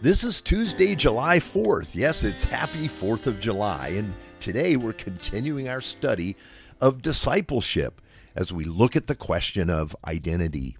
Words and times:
This 0.00 0.22
is 0.22 0.40
Tuesday, 0.40 0.94
July 0.94 1.40
4th. 1.40 1.96
Yes, 1.96 2.22
it's 2.22 2.44
happy 2.44 2.86
4th 2.86 3.26
of 3.26 3.40
July, 3.40 3.88
and 3.88 4.14
today 4.38 4.76
we're 4.76 4.92
continuing 4.92 5.68
our 5.68 5.80
study 5.80 6.36
of 6.80 7.02
discipleship 7.02 8.00
as 8.36 8.52
we 8.52 8.62
look 8.62 8.94
at 8.94 9.08
the 9.08 9.16
question 9.16 9.68
of 9.68 9.96
identity. 10.06 10.76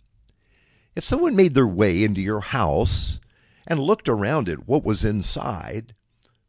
If 0.94 1.02
someone 1.02 1.34
made 1.34 1.54
their 1.54 1.66
way 1.66 2.04
into 2.04 2.20
your 2.20 2.38
house 2.38 3.18
and 3.66 3.80
looked 3.80 4.08
around 4.08 4.48
at 4.48 4.68
what 4.68 4.84
was 4.84 5.04
inside, 5.04 5.96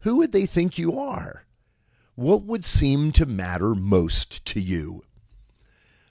who 0.02 0.18
would 0.18 0.32
they 0.32 0.46
think 0.46 0.78
you 0.78 0.96
are? 0.96 1.46
What 2.14 2.44
would 2.44 2.64
seem 2.64 3.12
to 3.14 3.26
matter 3.26 3.74
most 3.74 4.46
to 4.46 4.60
you? 4.60 5.06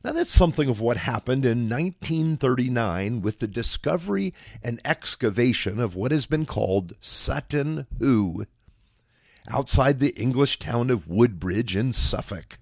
Now, 0.05 0.13
that's 0.13 0.31
something 0.31 0.69
of 0.69 0.81
what 0.81 0.97
happened 0.97 1.45
in 1.45 1.69
1939 1.69 3.21
with 3.21 3.41
the 3.41 3.49
discovery 3.49 4.33
and 4.63 4.81
excavation 4.85 5.81
of 5.81 5.97
what 5.97 6.13
has 6.13 6.25
been 6.27 6.47
called 6.47 6.93
Sutton 7.01 7.87
Hoo. 7.99 8.45
Outside 9.51 9.99
the 9.99 10.15
English 10.15 10.61
town 10.61 10.91
of 10.91 11.09
Woodbridge 11.09 11.75
in 11.75 11.93
Suffolk, 11.93 12.59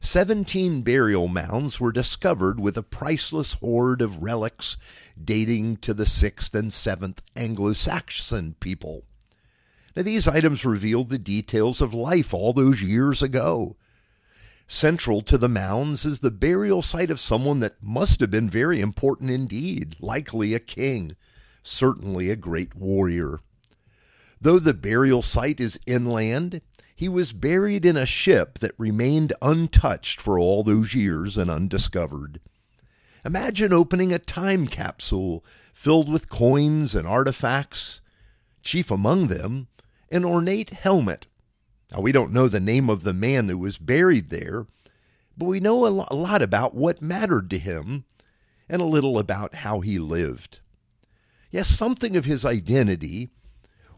17 0.00 0.82
burial 0.82 1.26
mounds 1.26 1.80
were 1.80 1.90
discovered 1.90 2.60
with 2.60 2.76
a 2.76 2.84
priceless 2.84 3.54
hoard 3.54 4.00
of 4.00 4.22
relics 4.22 4.76
dating 5.22 5.78
to 5.78 5.92
the 5.92 6.04
6th 6.04 6.54
and 6.54 6.70
7th 6.70 7.18
Anglo 7.34 7.72
Saxon 7.72 8.54
people. 8.60 9.02
Now, 9.96 10.02
these 10.02 10.28
items 10.28 10.64
revealed 10.64 11.10
the 11.10 11.18
details 11.18 11.80
of 11.80 11.92
life 11.92 12.32
all 12.32 12.52
those 12.52 12.80
years 12.80 13.22
ago 13.22 13.74
Central 14.68 15.20
to 15.22 15.38
the 15.38 15.48
mounds 15.48 16.04
is 16.04 16.20
the 16.20 16.30
burial 16.30 16.82
site 16.82 17.10
of 17.10 17.20
someone 17.20 17.60
that 17.60 17.82
must 17.82 18.18
have 18.18 18.30
been 18.30 18.50
very 18.50 18.80
important 18.80 19.30
indeed, 19.30 19.94
likely 20.00 20.54
a 20.54 20.60
king, 20.60 21.14
certainly 21.62 22.30
a 22.30 22.36
great 22.36 22.74
warrior. 22.74 23.38
Though 24.40 24.58
the 24.58 24.74
burial 24.74 25.22
site 25.22 25.60
is 25.60 25.78
inland, 25.86 26.60
he 26.96 27.08
was 27.08 27.32
buried 27.32 27.86
in 27.86 27.96
a 27.96 28.06
ship 28.06 28.58
that 28.58 28.74
remained 28.76 29.32
untouched 29.40 30.20
for 30.20 30.38
all 30.38 30.64
those 30.64 30.94
years 30.94 31.36
and 31.36 31.48
undiscovered. 31.48 32.40
Imagine 33.24 33.72
opening 33.72 34.12
a 34.12 34.18
time 34.18 34.66
capsule 34.66 35.44
filled 35.72 36.10
with 36.10 36.28
coins 36.28 36.94
and 36.94 37.06
artifacts, 37.06 38.00
chief 38.62 38.90
among 38.90 39.28
them, 39.28 39.68
an 40.10 40.24
ornate 40.24 40.70
helmet 40.70 41.26
now, 41.92 42.00
we 42.00 42.12
don't 42.12 42.32
know 42.32 42.48
the 42.48 42.60
name 42.60 42.90
of 42.90 43.04
the 43.04 43.14
man 43.14 43.46
that 43.46 43.58
was 43.58 43.78
buried 43.78 44.30
there, 44.30 44.66
but 45.36 45.46
we 45.46 45.60
know 45.60 45.86
a 45.86 46.14
lot 46.14 46.42
about 46.42 46.74
what 46.74 47.00
mattered 47.00 47.48
to 47.50 47.58
him 47.58 48.04
and 48.68 48.82
a 48.82 48.86
little 48.86 49.18
about 49.18 49.56
how 49.56 49.80
he 49.80 49.98
lived. 49.98 50.60
Yes, 51.50 51.68
something 51.68 52.16
of 52.16 52.24
his 52.24 52.44
identity 52.44 53.30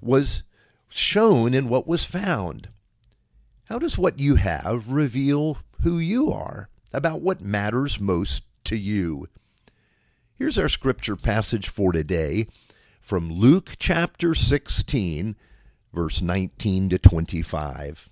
was 0.03 0.43
shown 0.89 1.55
in 1.55 1.69
what 1.69 1.87
was 1.87 2.05
found. 2.05 2.69
How 3.65 3.79
does 3.79 3.97
what 3.97 4.19
you 4.19 4.35
have 4.35 4.91
reveal 4.91 5.59
who 5.83 5.99
you 5.99 6.31
are, 6.31 6.69
about 6.93 7.23
what 7.23 7.41
matters 7.41 7.99
most 7.99 8.43
to 8.65 8.77
you? 8.77 9.29
Here's 10.35 10.59
our 10.59 10.69
scripture 10.69 11.17
passage 11.17 11.69
for 11.69 11.93
today 11.93 12.49
from 13.01 13.33
Luke 13.33 13.73
chapter 13.79 14.35
16 14.35 15.37
verse 15.93 16.21
19 16.21 16.89
to 16.91 16.99
25. 16.99 18.11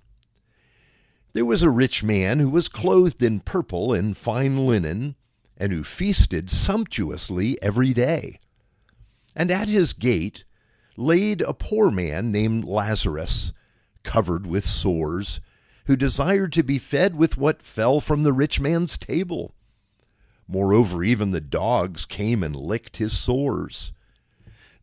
There 1.33 1.45
was 1.45 1.63
a 1.63 1.69
rich 1.69 2.03
man 2.03 2.39
who 2.39 2.49
was 2.49 2.67
clothed 2.67 3.21
in 3.21 3.41
purple 3.41 3.93
and 3.93 4.17
fine 4.17 4.65
linen, 4.65 5.15
and 5.57 5.71
who 5.71 5.83
feasted 5.83 6.49
sumptuously 6.49 7.61
every 7.61 7.93
day. 7.93 8.39
And 9.35 9.51
at 9.51 9.67
his 9.67 9.93
gate 9.93 10.45
laid 10.95 11.41
a 11.41 11.53
poor 11.53 11.91
man 11.91 12.31
named 12.31 12.65
Lazarus, 12.65 13.53
covered 14.03 14.47
with 14.47 14.65
sores, 14.65 15.39
who 15.85 15.95
desired 15.95 16.51
to 16.53 16.63
be 16.63 16.79
fed 16.79 17.15
with 17.15 17.37
what 17.37 17.61
fell 17.61 17.99
from 17.99 18.23
the 18.23 18.33
rich 18.33 18.59
man's 18.59 18.97
table. 18.97 19.53
Moreover, 20.47 21.03
even 21.03 21.31
the 21.31 21.41
dogs 21.41 22.05
came 22.05 22.43
and 22.43 22.55
licked 22.55 22.97
his 22.97 23.17
sores. 23.17 23.91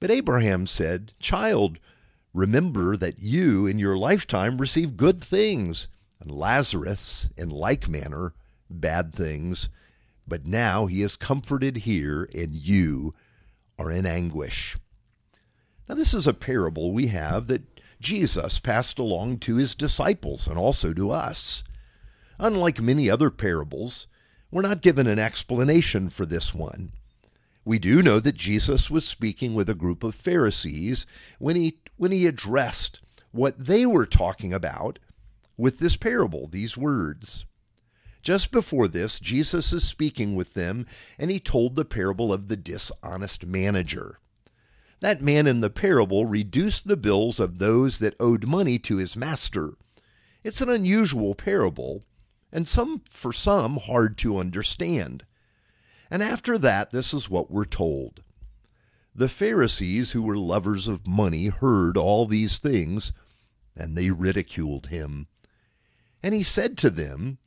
But 0.00 0.10
Abraham 0.10 0.66
said, 0.66 1.12
Child, 1.18 1.78
remember 2.32 2.96
that 2.96 3.18
you 3.18 3.66
in 3.66 3.78
your 3.78 3.96
lifetime 3.96 4.58
received 4.58 4.96
good 4.96 5.22
things, 5.22 5.88
and 6.20 6.30
Lazarus 6.30 7.28
in 7.36 7.50
like 7.50 7.88
manner 7.88 8.34
bad 8.70 9.14
things. 9.14 9.68
But 10.26 10.46
now 10.46 10.86
he 10.86 11.02
is 11.02 11.16
comforted 11.16 11.78
here, 11.78 12.28
and 12.34 12.54
you 12.54 13.14
are 13.78 13.90
in 13.90 14.06
anguish. 14.06 14.76
Now, 15.88 15.94
this 15.94 16.12
is 16.12 16.26
a 16.26 16.34
parable 16.34 16.92
we 16.92 17.06
have 17.06 17.46
that 17.46 17.62
Jesus 18.00 18.60
passed 18.60 18.98
along 18.98 19.38
to 19.38 19.56
his 19.56 19.74
disciples 19.74 20.46
and 20.46 20.58
also 20.58 20.92
to 20.92 21.10
us. 21.10 21.64
Unlike 22.38 22.82
many 22.82 23.08
other 23.10 23.30
parables, 23.30 24.06
we're 24.50 24.62
not 24.62 24.82
given 24.82 25.06
an 25.06 25.18
explanation 25.18 26.10
for 26.10 26.26
this 26.26 26.54
one. 26.54 26.92
We 27.68 27.78
do 27.78 28.02
know 28.02 28.18
that 28.20 28.34
Jesus 28.34 28.90
was 28.90 29.06
speaking 29.06 29.52
with 29.52 29.68
a 29.68 29.74
group 29.74 30.02
of 30.02 30.14
Pharisees 30.14 31.04
when 31.38 31.54
he, 31.54 31.76
when 31.98 32.12
he 32.12 32.26
addressed 32.26 33.02
what 33.30 33.62
they 33.62 33.84
were 33.84 34.06
talking 34.06 34.54
about 34.54 34.98
with 35.58 35.78
this 35.78 35.94
parable, 35.94 36.48
these 36.48 36.78
words. 36.78 37.44
Just 38.22 38.52
before 38.52 38.88
this, 38.88 39.20
Jesus 39.20 39.70
is 39.74 39.84
speaking 39.84 40.34
with 40.34 40.54
them, 40.54 40.86
and 41.18 41.30
he 41.30 41.38
told 41.38 41.76
the 41.76 41.84
parable 41.84 42.32
of 42.32 42.48
the 42.48 42.56
dishonest 42.56 43.44
manager. 43.44 44.18
That 45.00 45.20
man 45.20 45.46
in 45.46 45.60
the 45.60 45.68
parable 45.68 46.24
reduced 46.24 46.88
the 46.88 46.96
bills 46.96 47.38
of 47.38 47.58
those 47.58 47.98
that 47.98 48.16
owed 48.18 48.46
money 48.46 48.78
to 48.78 48.96
his 48.96 49.14
master. 49.14 49.74
It's 50.42 50.62
an 50.62 50.70
unusual 50.70 51.34
parable, 51.34 52.02
and 52.50 52.66
some 52.66 53.02
for 53.10 53.34
some 53.34 53.76
hard 53.76 54.16
to 54.18 54.38
understand. 54.38 55.26
And 56.10 56.22
after 56.22 56.58
that, 56.58 56.90
this 56.90 57.12
is 57.12 57.28
what 57.28 57.50
we're 57.50 57.64
told. 57.64 58.22
The 59.14 59.28
Pharisees, 59.28 60.12
who 60.12 60.22
were 60.22 60.36
lovers 60.36 60.88
of 60.88 61.06
money, 61.06 61.48
heard 61.48 61.96
all 61.96 62.26
these 62.26 62.58
things, 62.58 63.12
and 63.76 63.96
they 63.96 64.10
ridiculed 64.10 64.86
him. 64.86 65.26
And 66.22 66.34
he 66.34 66.42
said 66.42 66.78
to 66.78 66.90
them, 66.90 67.38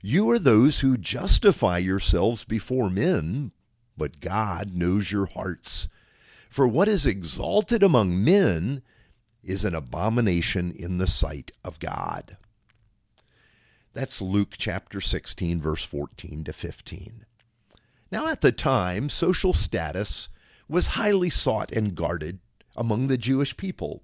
You 0.00 0.28
are 0.30 0.38
those 0.38 0.80
who 0.80 0.96
justify 0.96 1.78
yourselves 1.78 2.44
before 2.44 2.90
men, 2.90 3.52
but 3.96 4.20
God 4.20 4.74
knows 4.74 5.12
your 5.12 5.26
hearts. 5.26 5.88
For 6.50 6.66
what 6.66 6.88
is 6.88 7.06
exalted 7.06 7.82
among 7.82 8.22
men 8.22 8.82
is 9.42 9.64
an 9.64 9.74
abomination 9.74 10.72
in 10.72 10.98
the 10.98 11.06
sight 11.06 11.50
of 11.64 11.78
God. 11.78 12.36
That's 13.92 14.20
Luke 14.20 14.54
chapter 14.56 15.00
16, 15.00 15.60
verse 15.60 15.84
14 15.84 16.44
to 16.44 16.52
15. 16.52 17.26
Now, 18.12 18.28
at 18.28 18.42
the 18.42 18.52
time, 18.52 19.08
social 19.08 19.54
status 19.54 20.28
was 20.68 20.88
highly 20.88 21.30
sought 21.30 21.72
and 21.72 21.94
guarded 21.94 22.40
among 22.76 23.06
the 23.06 23.16
Jewish 23.16 23.56
people. 23.56 24.02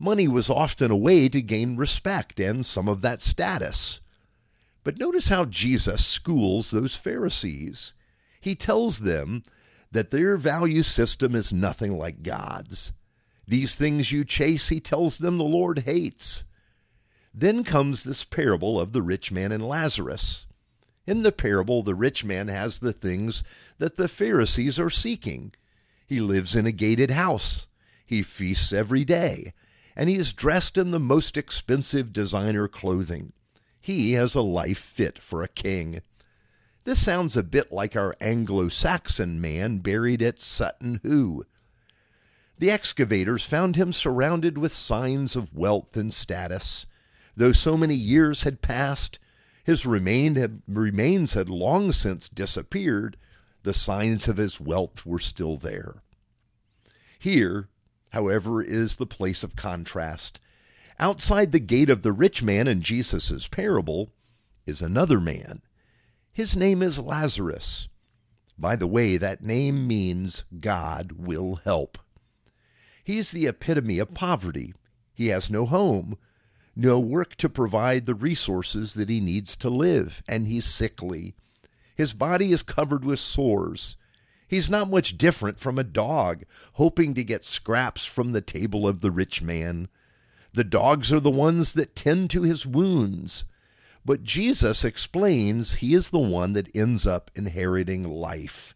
Money 0.00 0.26
was 0.26 0.50
often 0.50 0.90
a 0.90 0.96
way 0.96 1.28
to 1.28 1.40
gain 1.40 1.76
respect 1.76 2.40
and 2.40 2.66
some 2.66 2.88
of 2.88 3.02
that 3.02 3.22
status. 3.22 4.00
But 4.82 4.98
notice 4.98 5.28
how 5.28 5.44
Jesus 5.44 6.04
schools 6.04 6.72
those 6.72 6.96
Pharisees. 6.96 7.92
He 8.40 8.56
tells 8.56 9.00
them 9.00 9.44
that 9.92 10.10
their 10.10 10.36
value 10.36 10.82
system 10.82 11.36
is 11.36 11.52
nothing 11.52 11.96
like 11.96 12.24
God's. 12.24 12.92
These 13.46 13.76
things 13.76 14.10
you 14.10 14.24
chase, 14.24 14.70
he 14.70 14.80
tells 14.80 15.18
them, 15.18 15.38
the 15.38 15.44
Lord 15.44 15.80
hates. 15.80 16.44
Then 17.32 17.62
comes 17.62 18.02
this 18.02 18.24
parable 18.24 18.80
of 18.80 18.92
the 18.92 19.02
rich 19.02 19.30
man 19.30 19.52
and 19.52 19.64
Lazarus. 19.64 20.46
In 21.06 21.22
the 21.22 21.32
parable, 21.32 21.82
the 21.82 21.94
rich 21.94 22.24
man 22.24 22.48
has 22.48 22.78
the 22.78 22.92
things 22.92 23.42
that 23.78 23.96
the 23.96 24.08
Pharisees 24.08 24.78
are 24.78 24.90
seeking. 24.90 25.52
He 26.06 26.20
lives 26.20 26.54
in 26.54 26.66
a 26.66 26.72
gated 26.72 27.10
house. 27.10 27.66
He 28.06 28.22
feasts 28.22 28.72
every 28.72 29.04
day. 29.04 29.52
And 29.96 30.08
he 30.08 30.16
is 30.16 30.32
dressed 30.32 30.78
in 30.78 30.90
the 30.90 31.00
most 31.00 31.36
expensive 31.36 32.12
designer 32.12 32.68
clothing. 32.68 33.32
He 33.80 34.12
has 34.12 34.34
a 34.34 34.42
life 34.42 34.78
fit 34.78 35.18
for 35.20 35.42
a 35.42 35.48
king. 35.48 36.02
This 36.84 37.02
sounds 37.02 37.36
a 37.36 37.42
bit 37.42 37.72
like 37.72 37.96
our 37.96 38.14
Anglo 38.20 38.68
Saxon 38.68 39.40
man 39.40 39.78
buried 39.78 40.22
at 40.22 40.38
Sutton 40.38 41.00
Hoo. 41.02 41.44
The 42.58 42.70
excavators 42.70 43.44
found 43.44 43.76
him 43.76 43.92
surrounded 43.92 44.58
with 44.58 44.72
signs 44.72 45.34
of 45.34 45.54
wealth 45.54 45.96
and 45.96 46.12
status. 46.12 46.86
Though 47.36 47.52
so 47.52 47.76
many 47.76 47.94
years 47.94 48.42
had 48.42 48.60
passed, 48.60 49.18
his 49.64 49.86
remain 49.86 50.34
had, 50.36 50.62
remains 50.66 51.34
had 51.34 51.48
long 51.48 51.92
since 51.92 52.28
disappeared, 52.28 53.16
the 53.62 53.74
signs 53.74 54.26
of 54.26 54.36
his 54.36 54.60
wealth 54.60 55.04
were 55.04 55.18
still 55.18 55.56
there. 55.56 56.02
Here, 57.18 57.68
however, 58.10 58.62
is 58.62 58.96
the 58.96 59.06
place 59.06 59.42
of 59.42 59.56
contrast. 59.56 60.40
Outside 60.98 61.52
the 61.52 61.60
gate 61.60 61.90
of 61.90 62.02
the 62.02 62.12
rich 62.12 62.42
man 62.42 62.66
in 62.66 62.82
Jesus' 62.82 63.48
parable 63.48 64.10
is 64.66 64.82
another 64.82 65.20
man. 65.20 65.62
His 66.32 66.56
name 66.56 66.82
is 66.82 66.98
Lazarus. 66.98 67.88
By 68.58 68.76
the 68.76 68.86
way, 68.86 69.16
that 69.16 69.42
name 69.42 69.86
means 69.86 70.44
God 70.58 71.12
will 71.12 71.56
help. 71.56 71.98
He 73.02 73.18
is 73.18 73.30
the 73.30 73.46
epitome 73.46 73.98
of 73.98 74.14
poverty. 74.14 74.74
He 75.14 75.28
has 75.28 75.50
no 75.50 75.66
home, 75.66 76.18
no 76.80 76.98
work 76.98 77.36
to 77.36 77.48
provide 77.48 78.06
the 78.06 78.14
resources 78.14 78.94
that 78.94 79.08
he 79.08 79.20
needs 79.20 79.54
to 79.56 79.68
live, 79.68 80.22
and 80.26 80.46
he's 80.46 80.64
sickly. 80.64 81.34
His 81.94 82.14
body 82.14 82.52
is 82.52 82.62
covered 82.62 83.04
with 83.04 83.20
sores. 83.20 83.96
He's 84.48 84.70
not 84.70 84.90
much 84.90 85.18
different 85.18 85.60
from 85.60 85.78
a 85.78 85.84
dog 85.84 86.44
hoping 86.72 87.14
to 87.14 87.22
get 87.22 87.44
scraps 87.44 88.04
from 88.04 88.32
the 88.32 88.40
table 88.40 88.88
of 88.88 89.00
the 89.00 89.10
rich 89.10 89.42
man. 89.42 89.88
The 90.52 90.64
dogs 90.64 91.12
are 91.12 91.20
the 91.20 91.30
ones 91.30 91.74
that 91.74 91.94
tend 91.94 92.30
to 92.30 92.42
his 92.42 92.66
wounds. 92.66 93.44
But 94.04 94.24
Jesus 94.24 94.82
explains 94.82 95.76
he 95.76 95.94
is 95.94 96.08
the 96.08 96.18
one 96.18 96.54
that 96.54 96.74
ends 96.74 97.06
up 97.06 97.30
inheriting 97.36 98.02
life. 98.02 98.74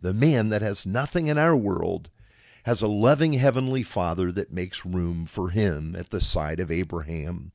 The 0.00 0.12
man 0.12 0.50
that 0.50 0.62
has 0.62 0.84
nothing 0.84 1.28
in 1.28 1.38
our 1.38 1.56
world 1.56 2.10
has 2.64 2.82
a 2.82 2.88
loving 2.88 3.34
heavenly 3.34 3.82
Father 3.82 4.30
that 4.32 4.52
makes 4.52 4.86
room 4.86 5.26
for 5.26 5.50
him 5.50 5.96
at 5.96 6.10
the 6.10 6.20
side 6.20 6.60
of 6.60 6.70
Abraham. 6.70 7.52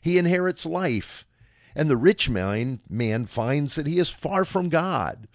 He 0.00 0.18
inherits 0.18 0.64
life, 0.64 1.26
and 1.74 1.90
the 1.90 1.96
rich 1.96 2.30
man, 2.30 2.80
man 2.88 3.26
finds 3.26 3.74
that 3.74 3.86
he 3.86 3.98
is 3.98 4.10
far 4.10 4.44
from 4.44 4.68
God. 4.68 5.26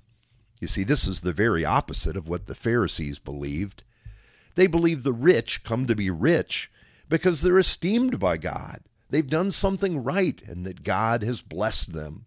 You 0.59 0.67
see, 0.67 0.83
this 0.83 1.07
is 1.07 1.21
the 1.21 1.33
very 1.33 1.65
opposite 1.65 2.15
of 2.15 2.27
what 2.27 2.47
the 2.47 2.55
Pharisees 2.55 3.19
believed. 3.19 3.83
They 4.55 4.67
believe 4.67 5.03
the 5.03 5.13
rich 5.13 5.63
come 5.63 5.87
to 5.87 5.95
be 5.95 6.09
rich 6.09 6.71
because 7.07 7.41
they're 7.41 7.59
esteemed 7.59 8.19
by 8.19 8.37
God. 8.37 8.81
They've 9.09 9.27
done 9.27 9.51
something 9.51 10.03
right 10.03 10.41
and 10.47 10.65
that 10.65 10.83
God 10.83 11.23
has 11.23 11.41
blessed 11.41 11.93
them. 11.93 12.25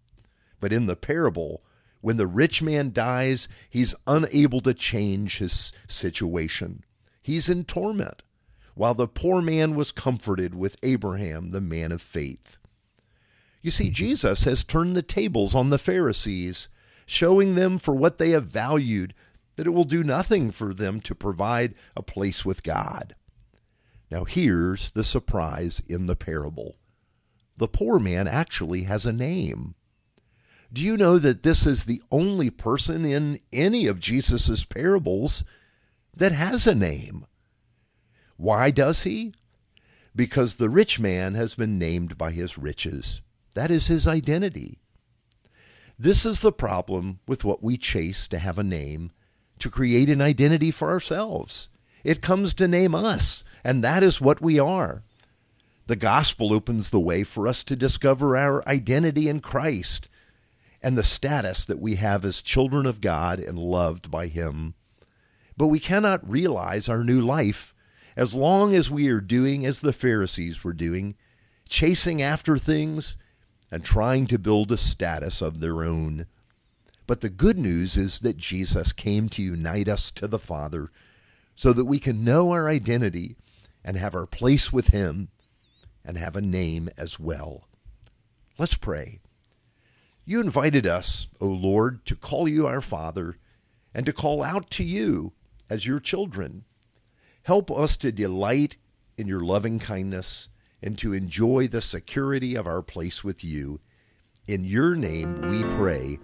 But 0.59 0.73
in 0.73 0.85
the 0.85 0.95
parable, 0.95 1.63
when 2.03 2.17
the 2.17 2.27
rich 2.27 2.61
man 2.61 2.91
dies, 2.91 3.47
he's 3.69 3.95
unable 4.05 4.59
to 4.59 4.73
change 4.73 5.37
his 5.37 5.71
situation. 5.87 6.83
He's 7.21 7.47
in 7.47 7.63
torment, 7.63 8.23
while 8.75 8.93
the 8.93 9.07
poor 9.07 9.41
man 9.41 9.73
was 9.73 9.93
comforted 9.93 10.53
with 10.53 10.75
Abraham, 10.83 11.51
the 11.51 11.61
man 11.61 11.93
of 11.93 12.01
faith. 12.01 12.59
You 13.61 13.71
see, 13.71 13.85
mm-hmm. 13.85 13.93
Jesus 13.93 14.43
has 14.43 14.65
turned 14.65 14.97
the 14.97 15.01
tables 15.01 15.55
on 15.55 15.69
the 15.69 15.77
Pharisees, 15.77 16.67
showing 17.05 17.55
them 17.55 17.77
for 17.77 17.95
what 17.95 18.17
they 18.17 18.31
have 18.31 18.47
valued 18.47 19.13
that 19.55 19.65
it 19.65 19.69
will 19.69 19.85
do 19.85 20.03
nothing 20.03 20.51
for 20.51 20.73
them 20.73 20.99
to 20.99 21.15
provide 21.15 21.73
a 21.95 22.03
place 22.03 22.43
with 22.43 22.63
God. 22.63 23.15
Now, 24.11 24.25
here's 24.25 24.91
the 24.91 25.05
surprise 25.05 25.81
in 25.87 26.07
the 26.07 26.17
parable 26.17 26.75
the 27.55 27.69
poor 27.69 27.97
man 27.97 28.27
actually 28.27 28.83
has 28.83 29.05
a 29.05 29.13
name. 29.13 29.75
Do 30.73 30.81
you 30.81 30.97
know 30.97 31.19
that 31.19 31.43
this 31.43 31.67
is 31.67 31.85
the 31.85 32.01
only 32.09 32.49
person 32.49 33.05
in 33.05 33.39
any 33.53 33.85
of 33.85 33.99
Jesus' 33.99 34.65
parables 34.65 35.43
that 36.17 36.31
has 36.31 36.65
a 36.65 36.73
name? 36.73 37.27
Why 38.37 38.71
does 38.71 39.03
he? 39.03 39.33
Because 40.15 40.55
the 40.55 40.71
rich 40.71 40.99
man 40.99 41.35
has 41.35 41.53
been 41.53 41.77
named 41.77 42.17
by 42.17 42.31
his 42.31 42.57
riches. 42.57 43.21
That 43.53 43.69
is 43.69 43.85
his 43.85 44.07
identity. 44.07 44.79
This 45.99 46.25
is 46.25 46.39
the 46.39 46.51
problem 46.51 47.19
with 47.27 47.43
what 47.43 47.63
we 47.63 47.77
chase 47.77 48.27
to 48.29 48.39
have 48.39 48.57
a 48.57 48.63
name, 48.63 49.11
to 49.59 49.69
create 49.69 50.09
an 50.09 50.21
identity 50.21 50.71
for 50.71 50.89
ourselves. 50.89 51.69
It 52.03 52.23
comes 52.23 52.51
to 52.55 52.67
name 52.67 52.95
us, 52.95 53.43
and 53.63 53.83
that 53.83 54.01
is 54.01 54.19
what 54.19 54.41
we 54.41 54.57
are. 54.57 55.03
The 55.85 55.95
gospel 55.95 56.51
opens 56.51 56.89
the 56.89 56.99
way 56.99 57.23
for 57.23 57.47
us 57.47 57.63
to 57.65 57.75
discover 57.75 58.35
our 58.35 58.67
identity 58.67 59.29
in 59.29 59.39
Christ 59.39 60.09
and 60.83 60.97
the 60.97 61.03
status 61.03 61.63
that 61.65 61.79
we 61.79 61.95
have 61.95 62.25
as 62.25 62.41
children 62.41 62.85
of 62.85 63.01
God 63.01 63.39
and 63.39 63.57
loved 63.57 64.11
by 64.11 64.27
Him. 64.27 64.75
But 65.55 65.67
we 65.67 65.79
cannot 65.79 66.29
realize 66.29 66.89
our 66.89 67.03
new 67.03 67.21
life 67.21 67.73
as 68.15 68.35
long 68.35 68.75
as 68.75 68.91
we 68.91 69.09
are 69.09 69.21
doing 69.21 69.65
as 69.65 69.79
the 69.79 69.93
Pharisees 69.93 70.63
were 70.63 70.73
doing, 70.73 71.15
chasing 71.67 72.21
after 72.21 72.57
things 72.57 73.17
and 73.71 73.83
trying 73.83 74.27
to 74.27 74.37
build 74.37 74.71
a 74.71 74.77
status 74.77 75.41
of 75.41 75.59
their 75.59 75.83
own. 75.83 76.27
But 77.07 77.21
the 77.21 77.29
good 77.29 77.57
news 77.57 77.97
is 77.97 78.19
that 78.19 78.37
Jesus 78.37 78.93
came 78.93 79.29
to 79.29 79.41
unite 79.41 79.87
us 79.87 80.11
to 80.11 80.27
the 80.27 80.39
Father 80.39 80.91
so 81.55 81.73
that 81.73 81.85
we 81.85 81.99
can 81.99 82.23
know 82.23 82.51
our 82.51 82.67
identity 82.67 83.35
and 83.83 83.97
have 83.97 84.15
our 84.15 84.25
place 84.25 84.71
with 84.71 84.87
Him 84.89 85.29
and 86.05 86.17
have 86.17 86.35
a 86.35 86.41
name 86.41 86.89
as 86.97 87.19
well. 87.19 87.67
Let's 88.57 88.75
pray. 88.75 89.19
You 90.25 90.39
invited 90.39 90.87
us, 90.87 91.27
O 91.41 91.47
Lord, 91.47 92.05
to 92.05 92.15
call 92.15 92.47
you 92.47 92.65
our 92.65 92.81
Father 92.81 93.37
and 93.93 94.05
to 94.05 94.13
call 94.13 94.41
out 94.41 94.69
to 94.71 94.83
you 94.83 95.33
as 95.69 95.85
your 95.85 95.99
children. 95.99 96.63
Help 97.43 97.69
us 97.69 97.97
to 97.97 98.11
delight 98.11 98.77
in 99.17 99.27
your 99.27 99.41
loving 99.41 99.79
kindness 99.79 100.49
and 100.81 100.97
to 100.97 101.13
enjoy 101.13 101.67
the 101.67 101.81
security 101.81 102.55
of 102.55 102.65
our 102.65 102.81
place 102.81 103.23
with 103.23 103.43
you. 103.43 103.81
In 104.47 104.63
your 104.63 104.95
name 104.95 105.41
we 105.49 105.63
pray. 105.75 106.19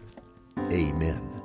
Amen. 0.71 1.38